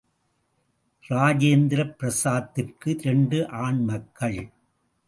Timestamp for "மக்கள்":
3.83-4.41